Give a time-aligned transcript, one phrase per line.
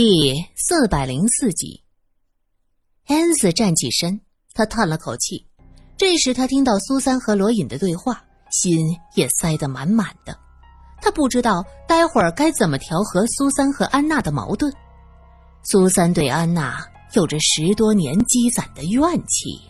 [0.00, 1.82] 第四百零四集，
[3.08, 4.20] 恩斯站起身，
[4.54, 5.44] 他叹了口气。
[5.96, 10.38] 这时，他听到苏三和罗隐的对话，心也塞得满满的。
[11.02, 14.72] 他不知道待会儿该怎么调和苏三和安娜的矛盾。
[15.64, 16.78] 苏三对安娜
[17.14, 19.60] 有着十多年积攒的怨气。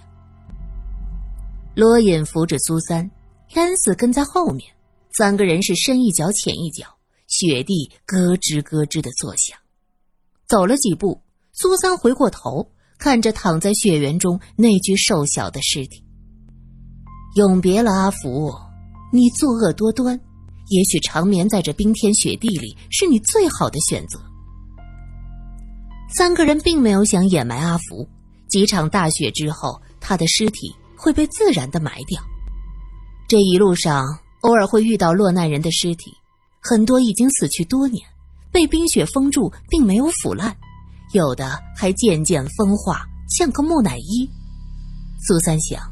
[1.75, 3.11] 罗隐扶着苏三，
[3.55, 4.71] 恩斯跟在后面，
[5.11, 6.85] 三个人是深一脚浅一脚，
[7.29, 9.59] 雪地咯吱咯吱的作响。
[10.49, 11.21] 走了几步，
[11.53, 12.67] 苏三回过头，
[12.99, 16.03] 看着躺在血源中那具瘦小的尸体。
[17.37, 18.51] 永别了阿福，
[19.13, 20.19] 你作恶多端，
[20.71, 24.19] 也许长眠在这冰天雪地里是你最好的选择。
[26.17, 28.09] 三个人并没有想掩埋阿福，
[28.49, 32.19] 几场大雪之后，他的尸体会被自然的埋掉。
[33.29, 34.07] 这一路上，
[34.41, 36.11] 偶尔会遇到落难人的尸体，
[36.63, 38.03] 很多已经死去多年。
[38.53, 40.57] 被冰雪封住，并没有腐烂，
[41.13, 44.29] 有的还渐渐风化，像个木乃伊。
[45.27, 45.83] 苏三想，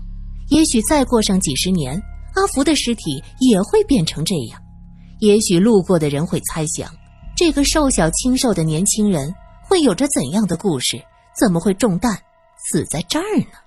[0.50, 2.00] 也许再过上几十年，
[2.34, 4.60] 阿福的尸体也会变成这样。
[5.20, 6.90] 也许路过的人会猜想，
[7.36, 11.00] 这个瘦小清瘦的年轻人会有着怎样的故事？
[11.38, 12.18] 怎么会中弹
[12.70, 13.58] 死在这儿呢？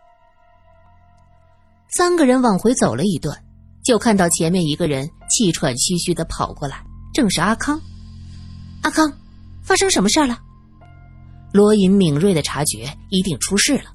[1.96, 3.38] 三个人往回走了一段，
[3.84, 7.80] 就看到前面一个人气喘吁吁的跑过来，正是阿康。
[8.82, 9.12] 阿康，
[9.62, 10.40] 发生什么事了？
[11.52, 13.86] 罗隐敏锐的察觉，一定出事了。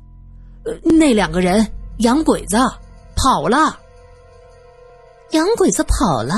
[0.83, 1.67] 那两个人
[1.99, 2.57] 洋鬼子
[3.15, 3.79] 跑了。
[5.31, 6.35] 洋鬼子跑了。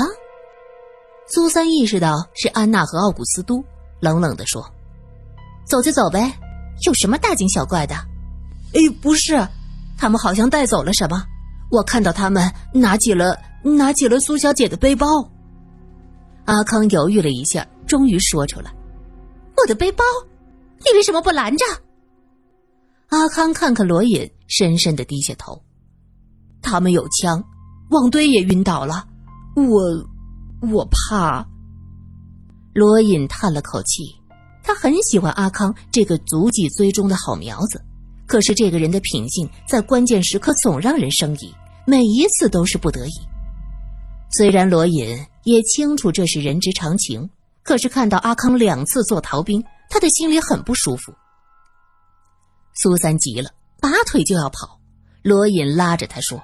[1.27, 3.63] 苏三意识到是安娜和奥古斯都，
[3.99, 4.65] 冷冷的说
[5.65, 6.31] ：“走就走呗，
[6.85, 7.95] 有什么大惊小怪的？”
[8.73, 9.45] 哎，不是，
[9.97, 11.23] 他们好像带走了什么。
[11.69, 15.05] 我看到他们拿起了拿起了苏小姐的背包。
[16.45, 17.65] 阿康犹豫了一下。
[17.87, 18.71] 终于说出来
[19.57, 20.03] ：“我的背包，
[20.79, 21.65] 你为什么不拦着？”
[23.09, 25.59] 阿康看看罗隐，深深的低下头。
[26.61, 27.43] 他们有枪，
[27.89, 29.07] 旺堆也晕倒了。
[29.55, 31.47] 我，我怕。
[32.73, 34.03] 罗隐叹了口气，
[34.61, 37.81] 他很喜欢阿康这个足迹追踪的好苗子，
[38.27, 41.55] 可是这个人的品性在关键时刻总让人生疑，
[41.85, 43.13] 每一次都是不得已。
[44.31, 47.27] 虽然罗隐也清楚这是人之常情。
[47.67, 51.13] 可是看到阿康两次做逃兵，他的心里很不舒服。
[52.73, 53.49] 苏三急了，
[53.81, 54.79] 拔腿就要跑，
[55.21, 56.41] 罗隐拉着他说：“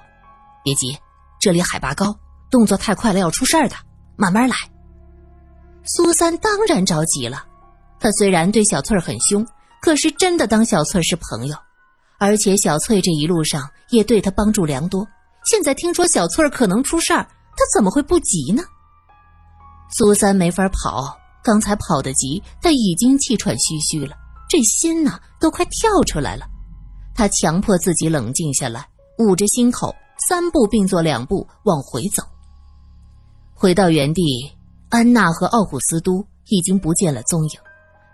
[0.62, 0.94] 别急，
[1.40, 2.14] 这里海拔高，
[2.50, 3.76] 动作太快了要出事儿的，
[4.16, 4.54] 慢慢来。”
[5.84, 7.46] 苏三当然着急了，
[7.98, 9.46] 他虽然对小翠很凶，
[9.80, 11.56] 可是真的当小翠是朋友，
[12.18, 15.08] 而且小翠这一路上也对他帮助良多。
[15.46, 17.26] 现在听说小翠可能出事儿，
[17.56, 18.62] 他怎么会不急呢？
[19.90, 24.16] 苏三没法跑，刚才跑得急，但已经气喘吁吁了，
[24.48, 26.46] 这心呐都快跳出来了。
[27.14, 29.94] 他强迫自己冷静下来，捂着心口，
[30.28, 32.24] 三步并作两步往回走。
[33.54, 34.22] 回到原地，
[34.88, 37.60] 安娜和奥古斯都已经不见了踪影，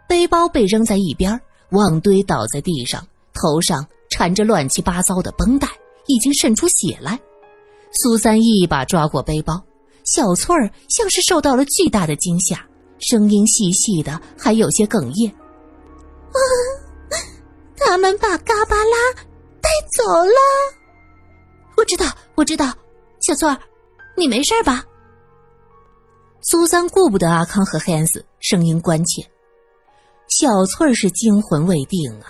[0.06, 3.02] 背包被扔在一边，旺堆倒在地上，
[3.32, 5.66] 头上缠着乱七八糟的绷带，
[6.06, 7.19] 已经渗出血来。
[7.92, 9.60] 苏三一把抓过背包。
[10.12, 12.66] 小翠儿像是受到了巨大的惊吓，
[12.98, 15.31] 声音细细的，还有些哽咽。
[15.31, 16.38] 啊，
[17.76, 19.12] 他们把嘎巴拉
[19.60, 20.34] 带走了。
[21.76, 22.75] 我知道，我知道，
[23.20, 23.56] 小翠儿，
[24.16, 24.84] 你没事吧？
[26.41, 29.22] 苏三顾不得阿康和黑安斯，声音关切。
[30.28, 32.26] 小翠儿是惊魂未定啊，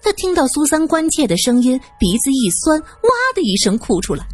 [0.00, 4.24] 她听到苏三关切的声音，鼻子一酸，哇的一声哭出来。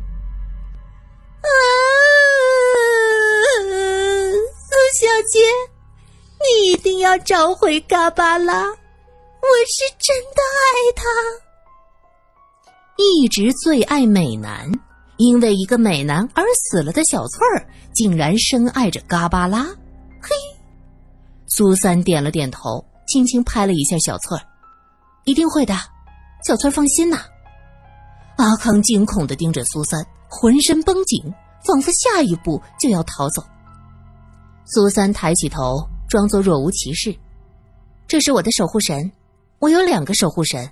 [5.22, 5.38] 姐，
[6.38, 11.04] 你一定要找回嘎巴拉，我是真的爱他。
[12.96, 14.70] 一直最爱美男，
[15.16, 19.64] 因为一个美男而死了的小翠儿，竟然深爱着嘎巴拉。
[20.20, 20.30] 嘿，
[21.46, 24.42] 苏三点了点头，轻轻拍了一下小翠儿
[25.24, 25.74] ：“一定会的，
[26.46, 27.24] 小翠儿放心呐。”
[28.36, 31.22] 阿康惊恐的盯着苏三，浑身绷紧，
[31.64, 33.42] 仿佛下一步就要逃走。
[34.72, 37.12] 苏三抬起头，装作若无其事。
[38.06, 39.10] 这是我的守护神，
[39.58, 40.70] 我有两个守护神，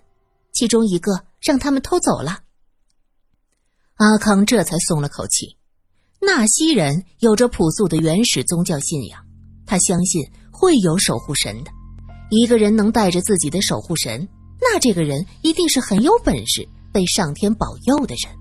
[0.52, 2.38] 其中一个让他们偷走了。
[3.96, 5.56] 阿康这才松了口气。
[6.20, 9.20] 纳西人有着朴素的原始宗教信仰，
[9.66, 10.22] 他相信
[10.52, 11.70] 会有守护神的。
[12.30, 14.28] 一个人能带着自己的守护神，
[14.60, 18.32] 那这个人一定是很有本事、被上天保佑的人。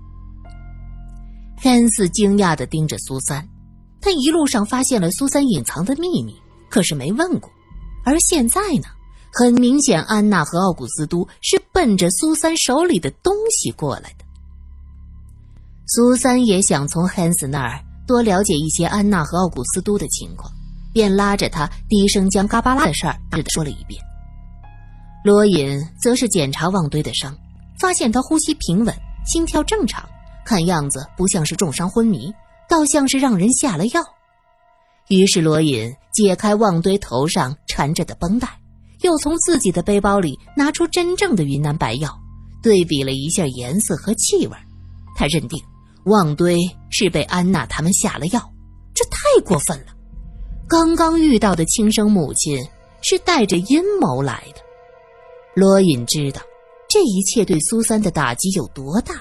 [1.56, 3.44] 汉斯惊讶的盯着苏三。
[4.00, 6.36] 他一路上发现了苏三隐藏的秘密，
[6.68, 7.50] 可是没问过。
[8.04, 8.88] 而现在呢，
[9.32, 14.24] 很明显，安娜和奥古斯都是奔着苏三手里的东西过来的。
[15.86, 20.50] 苏三也想从汉斯那儿多了解一些安娜和奥古斯都的情况，
[20.92, 23.18] 便拉着他低声将嘎巴拉的事儿
[23.48, 24.02] 说了一遍。
[25.24, 27.36] 罗隐则是检查旺堆的伤，
[27.78, 28.94] 发现他呼吸平稳，
[29.26, 30.08] 心跳正常，
[30.44, 32.32] 看样子不像是重伤昏迷，
[32.68, 34.02] 倒像是让人下了药。
[35.08, 38.48] 于是罗隐解开旺堆头上缠着的绷带，
[39.00, 42.14] 又从自己的背包里拿出真正的云南白药，
[42.62, 44.56] 对比了一下颜色和气味，
[45.16, 45.58] 他认定。
[46.04, 46.58] 旺堆
[46.90, 48.40] 是被安娜他们下了药，
[48.94, 49.86] 这太过分了。
[50.66, 52.62] 刚刚遇到的亲生母亲
[53.02, 54.60] 是带着阴谋来的。
[55.54, 56.40] 罗隐知道
[56.88, 59.16] 这一切对苏三的打击有多大，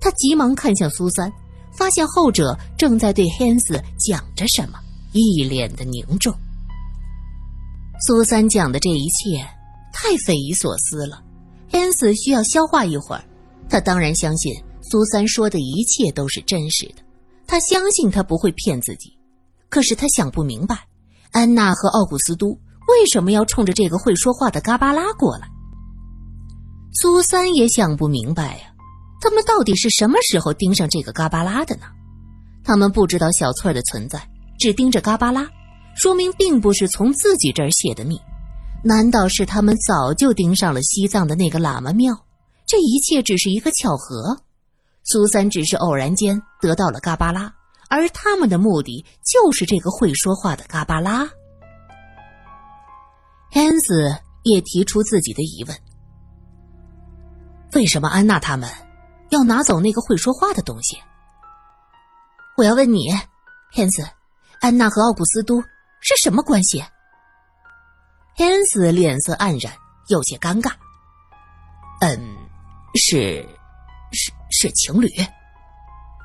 [0.00, 1.32] 他急忙看向苏三，
[1.72, 4.78] 发现后者正在对汉斯讲着什么，
[5.12, 6.34] 一脸的凝重。
[8.06, 9.46] 苏三讲的这一切
[9.92, 11.22] 太匪夷所思了，
[11.70, 13.24] 汉斯需要消化一会儿。
[13.68, 14.52] 他当然相信。
[14.82, 17.02] 苏三说的一切都是真实的，
[17.46, 19.16] 他相信他不会骗自己。
[19.68, 20.76] 可是他想不明白，
[21.30, 22.48] 安娜和奥古斯都
[22.88, 25.46] 为什么要冲着这个会说话的嘎巴拉过来。
[26.94, 28.69] 苏三也想不明白呀，
[29.20, 31.82] 他们到底是什么时候盯上这个嘎巴拉的呢？
[32.64, 34.20] 他们不知道小翠儿的存在，
[34.58, 35.46] 只盯着嘎巴拉，
[35.94, 38.18] 说明并不是从自己这儿泄的密。
[38.82, 42.14] 难道是他们早就盯上了西藏的那个喇嘛庙？
[42.66, 44.42] 这一切只是一个巧合？
[45.02, 47.52] 苏三只是偶然间得到了嘎巴拉，
[47.88, 51.28] 而他们的目的就是这个会说话的嘎巴拉。
[53.50, 54.14] 汉斯
[54.44, 55.76] 也提出自己的疑问：
[57.74, 58.70] 为什么安娜他们
[59.30, 60.98] 要拿走那个会说话的东西？
[62.56, 63.10] 我要问你，
[63.72, 64.04] 汉斯，
[64.60, 65.60] 安娜和奥古斯都
[66.00, 66.84] 是什么关系？
[68.36, 69.72] 汉斯脸色黯然，
[70.08, 70.72] 有些尴尬。
[72.00, 72.36] 嗯，
[72.94, 73.48] 是。
[74.12, 75.06] 是是情侣，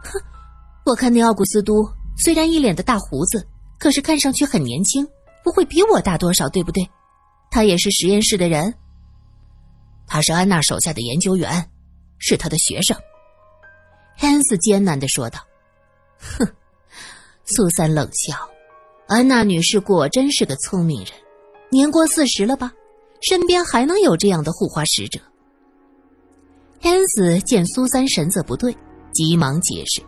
[0.03, 0.19] 哼！
[0.87, 1.87] 我看那奥古斯都
[2.17, 3.47] 虽然一脸的大胡子，
[3.77, 5.07] 可是看上去很年轻，
[5.43, 6.89] 不会比我大多少，对不对？
[7.51, 8.73] 他也是实验室的人，
[10.07, 11.69] 他是安娜手下的研究员，
[12.27, 12.97] 是他的学生。
[14.17, 15.39] 汉斯艰难的说道
[16.17, 16.47] ：“哼！”
[17.45, 18.35] 苏三冷笑
[19.07, 21.11] ：“安娜女士果真是个聪明人，
[21.69, 22.73] 年过四十了吧？
[23.21, 25.19] 身边还能有这样的护花使者？”
[26.81, 28.75] 天子见苏三神色不对，
[29.13, 30.01] 急忙解释：“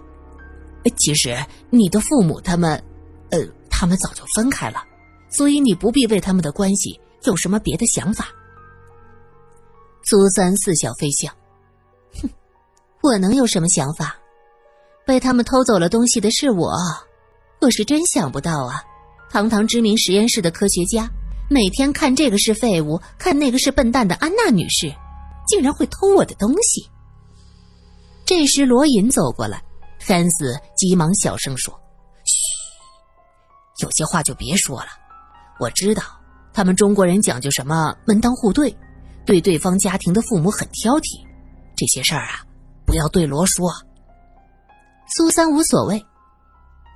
[0.98, 1.38] 其实
[1.70, 2.84] 你的父母他们，
[3.30, 3.40] 呃，
[3.70, 4.84] 他们早就分开了，
[5.30, 8.30] 所以你不必为他们的关系有什么别的想法。”
[10.04, 11.32] 苏三似笑非笑
[12.22, 12.30] ：“哼，
[13.02, 14.18] 我能有什么想法？
[15.06, 16.74] 被他们偷走了东西的是我，
[17.62, 18.84] 我是真想不到啊！
[19.30, 21.10] 堂堂知名实验室的科学家，
[21.50, 24.94] 每天看这个是废物，看那个是笨蛋的安娜女士。”
[25.48, 26.86] 竟然会偷我的东西！
[28.26, 29.64] 这时罗隐走过来，
[29.98, 31.74] 汉斯急忙小声说
[32.26, 32.36] ：“嘘，
[33.82, 34.88] 有些话就别说了。
[35.58, 36.04] 我知道
[36.52, 38.76] 他们中国人讲究什么门当户对，
[39.26, 41.26] 对对方家庭的父母很挑剔。
[41.78, 42.44] 这些事儿啊，
[42.86, 43.72] 不要对罗说。”
[45.16, 46.06] 苏三无所谓，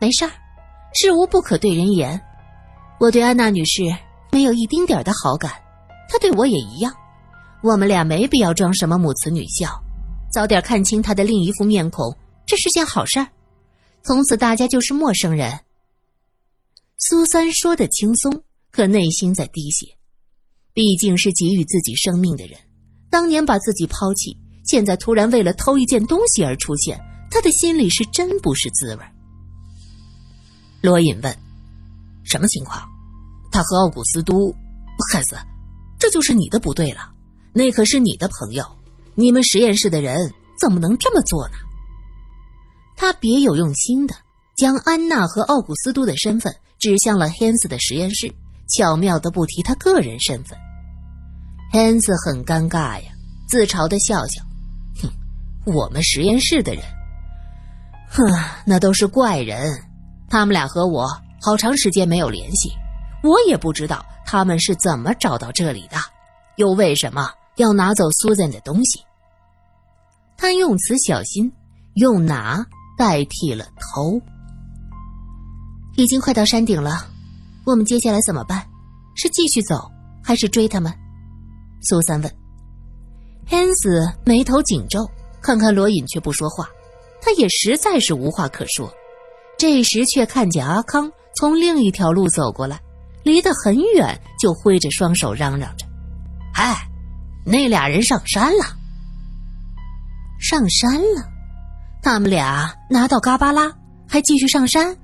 [0.01, 0.31] 没事儿，
[0.93, 2.19] 事无不可对人言。
[2.99, 3.83] 我对安娜女士
[4.31, 5.51] 没有一丁点的好感，
[6.09, 6.93] 她对我也一样。
[7.63, 9.81] 我们俩没必要装什么母慈女孝，
[10.33, 12.13] 早点看清她的另一副面孔，
[12.45, 13.27] 这是件好事儿。
[14.03, 15.59] 从此大家就是陌生人。
[16.97, 19.85] 苏三说的轻松，可内心在滴血。
[20.73, 22.57] 毕竟是给予自己生命的人，
[23.09, 26.99] 当年把自己抛弃，现在突然为了偷一件东西而出现，
[27.29, 29.03] 他的心里是真不是滋味。
[30.81, 31.37] 罗隐问
[32.23, 32.81] ：“什么情况？
[33.51, 34.53] 他和奥古斯都，
[35.11, 35.35] 汉斯，
[35.99, 37.11] 这就是你的不对了。”
[37.53, 38.65] 那可是你的朋友，
[39.13, 41.55] 你们实验室的人怎么能这么做呢？
[42.95, 44.15] 他别有用心的
[44.55, 48.33] 将安娜和奥古斯都的身份指向了汉斯的实验室，
[48.69, 50.57] 巧妙的不提他个人身份。
[51.73, 53.11] 汉斯很尴尬呀，
[53.49, 54.41] 自嘲的笑笑，
[55.65, 56.83] 我们实验室的人，
[58.09, 58.25] 哼，
[58.65, 59.81] 那都是怪人，
[60.29, 61.07] 他们俩和我
[61.41, 62.71] 好长时间没有联系，
[63.23, 65.97] 我也不知道他们是怎么找到这里的，
[66.57, 67.29] 又为什么。
[67.57, 69.01] 要拿走苏珊的东西，
[70.37, 71.51] 他用词小心，
[71.95, 72.65] 用“拿”
[72.97, 74.19] 代替了“偷”。
[75.97, 77.05] 已经快到山顶了，
[77.65, 78.65] 我们接下来怎么办？
[79.15, 79.91] 是继续走，
[80.23, 80.91] 还是追他们？
[81.81, 82.35] 苏三问。
[83.45, 85.05] 汉斯眉头紧皱，
[85.41, 86.69] 看看罗隐却不说话，
[87.21, 88.91] 他也实在是无话可说。
[89.57, 92.79] 这时却看见阿康从另一条路走过来，
[93.23, 95.85] 离得很远，就挥着双手嚷嚷着。
[96.53, 96.75] 哎，
[97.45, 98.65] 那俩人上山了。
[100.39, 101.29] 上山了？
[102.01, 103.71] 他们俩拿到嘎巴拉，
[104.07, 104.97] 还继续上山？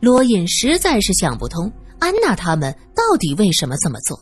[0.00, 4.20] 罗隐实在是想不通，安娜他们到底为什么这么做？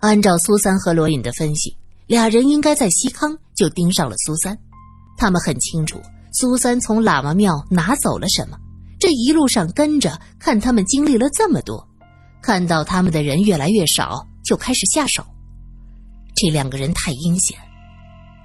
[0.00, 1.74] 按照苏三和罗隐的分析，
[2.06, 4.58] 俩人应该在西康就盯上了苏三。
[5.16, 6.00] 他们很清楚，
[6.32, 8.58] 苏三从喇嘛庙拿走了什么。
[8.98, 11.86] 这一路上跟着看他们经历了这么多，
[12.42, 15.24] 看到他们的人越来越少，就开始下手。
[16.34, 17.56] 这两个人太阴险，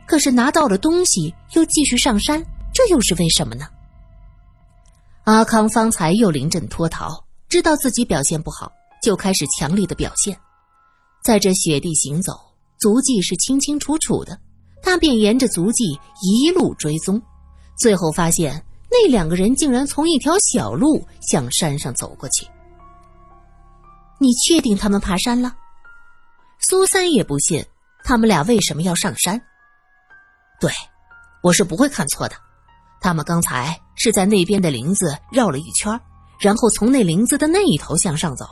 [0.06, 3.66] 可是拿到了东西又继续上山，这又是为什么呢？
[5.24, 10.38] 阿康方才又临阵脱逃，知道自己表现不好，就开始强力的表现。
[11.24, 12.34] 在这雪地行走，
[12.80, 14.40] 足迹是清清楚楚的。
[14.82, 17.22] 他便沿着足迹一路追踪，
[17.78, 22.48] 最后发现那两个人竟然从一条小路向山上走过去。
[24.20, 25.56] 你确定他们爬山了？
[26.60, 27.64] 苏三也不信，
[28.04, 29.40] 他们俩为什么要上山？
[30.60, 30.72] 对，
[31.42, 32.36] 我是不会看错的。
[33.02, 35.98] 他们刚才是在那边的林子绕了一圈，
[36.40, 38.46] 然后从那林子的那一头向上走，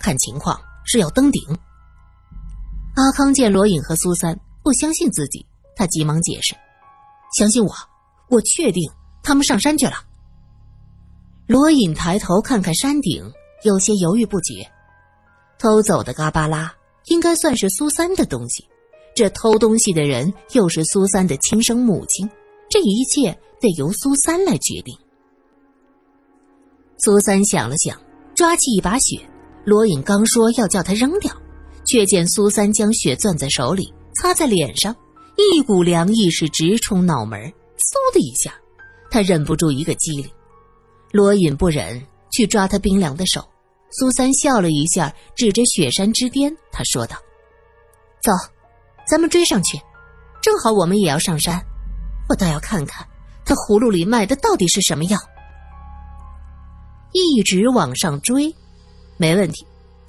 [0.00, 1.42] 看情况是要登顶。
[2.96, 5.44] 阿康见罗隐和苏三不相信自己，
[5.76, 6.54] 他急忙解释
[7.36, 7.70] ：“相信我，
[8.30, 8.90] 我确定
[9.22, 9.92] 他们上山去了。”
[11.46, 13.30] 罗隐抬头看看山顶，
[13.64, 14.66] 有些犹豫不决。
[15.58, 16.74] 偷走的嘎巴拉
[17.08, 18.66] 应该算是苏三的东西，
[19.14, 22.26] 这偷东西的人又是苏三的亲生母亲，
[22.70, 24.98] 这一切得由苏三来决定。
[26.96, 28.00] 苏三想了想，
[28.34, 29.20] 抓起一把雪，
[29.66, 31.30] 罗隐刚说要叫他扔掉。
[31.86, 34.94] 却见苏三将雪攥在手里，擦在脸上，
[35.36, 38.54] 一股凉意是直冲脑门嗖的一下，
[39.10, 40.28] 他忍不住一个机灵。
[41.12, 43.40] 罗隐不忍去抓他冰凉的手，
[43.90, 47.16] 苏三笑了一下，指着雪山之巅，他说道
[48.22, 48.32] ：“走，
[49.06, 49.78] 咱们追上去，
[50.42, 51.64] 正好我们也要上山，
[52.28, 53.06] 我倒要看看
[53.44, 55.18] 他葫芦里卖的到底是什么药。
[57.12, 58.52] 一直往上追，
[59.16, 59.64] 没问题。”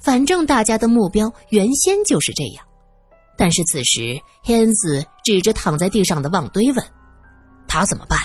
[0.08, 2.64] 反正大家的目标原先就是这样，
[3.36, 6.82] 但是此时黑子指着躺在地上的旺堆问
[7.68, 8.18] ：“他怎么办？”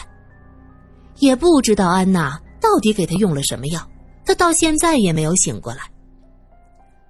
[1.19, 3.85] 也不知道安娜到底给他用了什么药，
[4.25, 5.79] 他到现在也没有醒过来。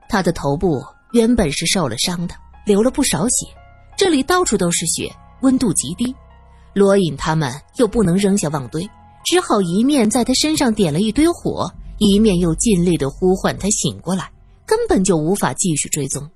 [0.09, 2.33] 他的头部原本是受了伤的，
[2.65, 3.45] 流了不少血，
[3.95, 5.07] 这里到处都是血，
[5.43, 6.15] 温度极低。
[6.73, 8.89] 罗隐他们又不能扔下旺堆，
[9.23, 14.31] 只好一面在他身上点了一堆火，一面又尽力的呼唤他醒过来。
[14.65, 16.29] 根本就无法继续追踪。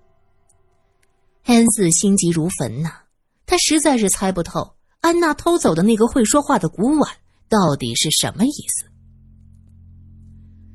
[1.46, 2.92] 安子心急如焚呐，
[3.46, 7.10] 他实在是猜不透安娜偷走的那个会说话的古碗
[7.48, 8.86] 到底是什么意思。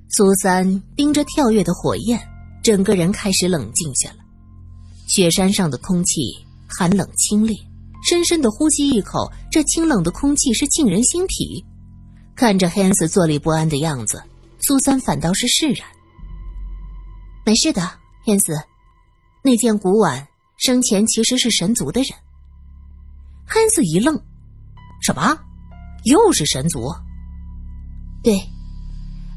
[0.09, 2.21] 苏三盯着跳跃的火焰，
[2.63, 4.17] 整个人开始冷静下来。
[5.07, 6.21] 雪山上的空气
[6.67, 7.55] 寒冷清冽，
[8.09, 11.65] 深深的呼吸一口，这清冷的空气是沁人心脾。
[12.35, 14.23] 看着黑子坐立不安的样子，
[14.61, 15.87] 苏三反倒是释然。
[17.45, 17.83] 没事的，
[18.25, 18.55] 天子，
[19.43, 22.11] 那件古碗生前其实是神族的人。
[23.45, 24.17] 汉斯一愣
[25.03, 25.37] ：“什么？
[26.05, 26.89] 又是神族
[28.23, 28.41] ？”“对，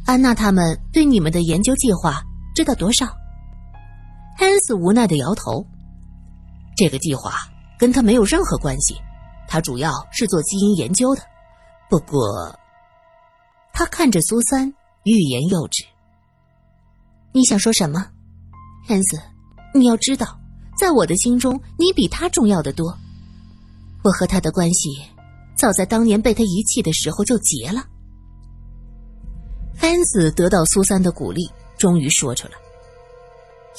[0.06, 2.22] 安娜他们对你们的研究计划
[2.54, 3.08] 知道多少？”
[4.38, 5.66] 汉斯无奈的摇头
[6.78, 7.32] ：“这个计划
[7.80, 8.96] 跟他没有任何关系，
[9.48, 11.24] 他主要是做基因研究的。
[11.90, 12.56] 不过，
[13.74, 14.72] 他看着苏三，
[15.06, 15.84] 欲言又止。”
[17.36, 18.00] 你想说什么，
[18.88, 19.20] 汉斯？
[19.74, 20.39] 你要知道，
[20.80, 22.98] 在我的心中，你比他重要的多。
[24.06, 24.89] 我和他的关系，
[25.54, 27.84] 早在当年被他遗弃的时候就结了。
[29.82, 31.46] 安子得到苏三的鼓励，
[31.77, 32.54] 终于说出来：“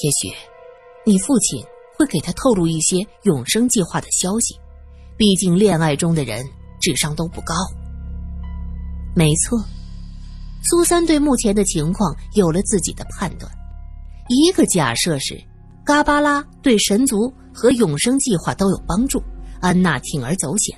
[0.01, 0.31] 也许，
[1.03, 1.59] 你父亲
[1.97, 4.55] 会给他透露一些永生计划的消息。
[5.17, 6.45] 毕竟，恋爱中的人
[6.79, 7.55] 智商都不高。”
[9.17, 9.59] 没错。
[10.63, 13.51] 苏三对目前的情况有了自己的判断。
[14.29, 15.41] 一个假设是，
[15.85, 19.23] 嘎巴拉对神族和永生计划都有帮助，
[19.61, 20.77] 安娜铤而走险；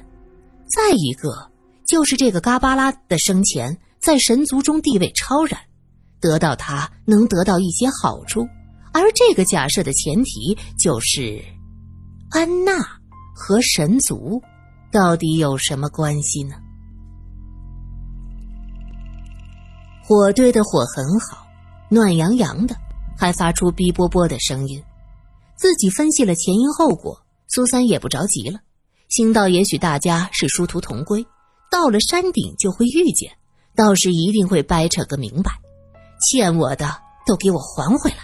[0.69, 1.49] 再一个
[1.87, 5.59] 就是这个嘎巴拉的生前在神族中地位超然，
[6.21, 8.47] 得到他能得到一些好处。
[8.91, 11.43] 而这个假设的前提就是，
[12.29, 12.71] 安娜
[13.35, 14.39] 和神族
[14.91, 16.55] 到底有什么关系呢？
[20.09, 21.45] 火堆的火很好，
[21.87, 22.75] 暖洋洋的，
[23.15, 24.83] 还发出哔啵啵的声音。
[25.55, 27.15] 自己分析了前因后果，
[27.47, 28.59] 苏三也不着急了，
[29.09, 31.23] 心道也许大家是殊途同归，
[31.69, 33.31] 到了山顶就会遇见，
[33.75, 35.51] 到时一定会掰扯个明白，
[36.27, 36.89] 欠我的
[37.27, 38.17] 都给我还回来。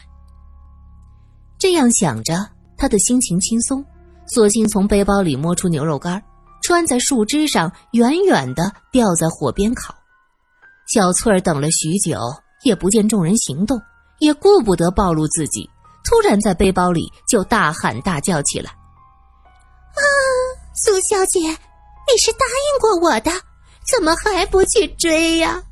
[1.59, 3.85] 这样想着，他的心情轻松，
[4.25, 6.19] 索性从背包里摸出牛肉干，
[6.63, 9.93] 穿在树枝上，远远的吊在火边烤。
[10.87, 12.19] 小翠儿等了许久，
[12.63, 13.81] 也不见众人行动，
[14.19, 15.69] 也顾不得暴露自己，
[16.03, 18.71] 突然在背包里就大喊大叫起来
[19.95, 20.01] ：“啊，
[20.75, 23.31] 苏小姐，你是答应过我的，
[23.91, 25.63] 怎么还不去追呀？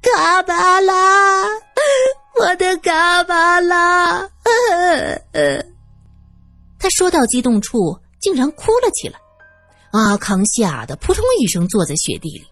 [0.00, 1.44] 嘎巴拉，
[2.38, 4.28] 我的嘎巴拉！”
[6.78, 9.18] 他说到激动处，竟然哭了起来。
[9.90, 12.46] 阿康吓得扑通一声坐在雪地里。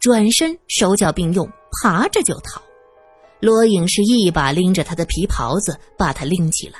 [0.00, 1.50] 转身，手脚并用，
[1.82, 2.62] 爬着就逃。
[3.40, 6.78] 罗颖是一把拎着他的皮袍子，把他拎起来。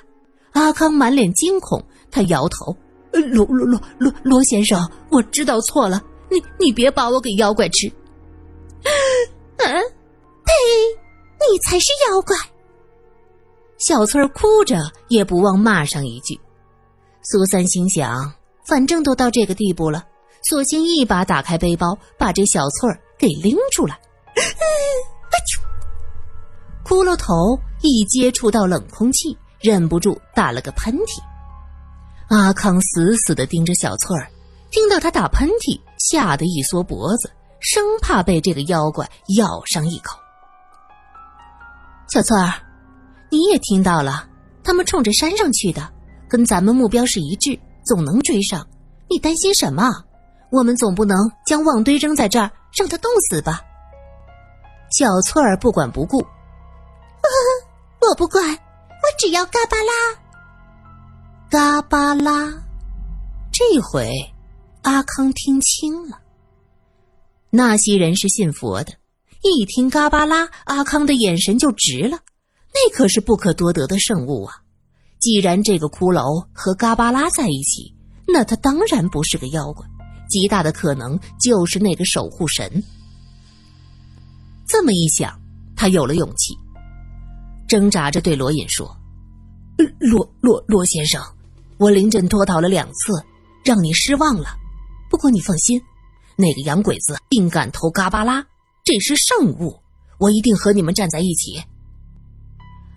[0.52, 2.76] 阿康满脸惊恐，他摇头
[3.12, 7.88] ：“罗罗罗罗罗先生，我知道错了，你你别把我给妖怪吃。
[9.58, 10.52] ”“嗯，呸！
[11.50, 12.36] 你才是妖怪！”
[13.78, 16.38] 小翠儿哭着也不忘骂上一句。
[17.22, 18.32] 苏三心想，
[18.64, 20.04] 反正都到这个地步了，
[20.42, 22.98] 索性一把打开背包，把这小翠儿。
[23.18, 23.98] 给拎出来，
[26.84, 27.34] 骷髅头
[27.82, 31.20] 一接触到冷空气，忍不住打了个喷嚏。
[32.28, 34.30] 阿康死死的盯着小翠儿，
[34.70, 40.18] 听到他打喷嚏，吓得一缩脖子，生怕被这个妖怪咬上一口。
[42.08, 42.54] 小翠儿，
[43.30, 44.26] 你也听到了，
[44.62, 45.86] 他们冲着山上去的，
[46.28, 48.66] 跟咱们目标是一致，总能追上。
[49.10, 49.90] 你担心什么？
[50.50, 52.50] 我们总不能将旺堆扔在这儿。
[52.76, 53.60] 让他冻死吧！
[54.90, 56.26] 小翠儿不管不顾，呵
[58.00, 59.92] 呵我不管，我只要嘎巴拉，
[61.50, 62.52] 嘎巴拉。
[63.52, 64.10] 这回
[64.82, 66.20] 阿康听清了，
[67.50, 68.92] 那些人是信佛的，
[69.42, 72.18] 一听嘎巴拉，阿康的眼神就直了。
[72.72, 74.54] 那可是不可多得的圣物啊！
[75.18, 77.94] 既然这个骷髅和嘎巴拉在一起，
[78.26, 79.84] 那他当然不是个妖怪。
[80.28, 82.82] 极大的可能就是那个守护神。
[84.66, 85.40] 这么一想，
[85.74, 86.54] 他有了勇气，
[87.66, 88.94] 挣扎着对罗隐说
[89.98, 91.22] ：“罗罗罗先生，
[91.78, 93.24] 我临阵脱逃了两次，
[93.64, 94.50] 让你失望了。
[95.10, 95.80] 不过你放心，
[96.36, 98.44] 那个洋鬼子定敢偷嘎巴拉，
[98.84, 99.74] 这是圣物，
[100.18, 101.62] 我一定和你们站在一起。”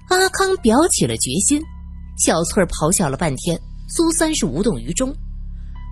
[0.09, 1.63] 阿康表起了决心，
[2.17, 5.15] 小翠儿咆哮了半天，苏三是无动于衷。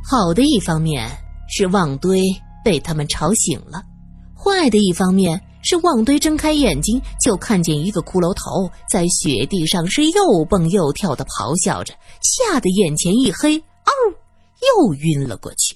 [0.03, 1.09] 好的一方面。
[1.49, 2.21] 是旺堆
[2.63, 3.81] 被他们吵醒了，
[4.37, 13.91] 坏的一方面是旺堆睁开眼睛就看见一个骷髅头在雪地上是又蹦又跳的咆哮着，吓得眼前一黑，嗷，
[14.77, 15.75] 又晕了过去。